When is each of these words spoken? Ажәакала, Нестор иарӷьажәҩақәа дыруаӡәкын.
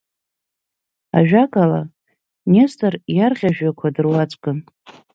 Ажәакала, 1.17 1.81
Нестор 2.51 2.93
иарӷьажәҩақәа 3.15 3.87
дыруаӡәкын. 3.95 4.57